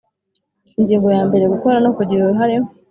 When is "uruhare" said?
2.21-2.55